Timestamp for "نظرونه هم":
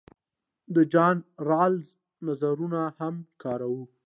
2.27-3.15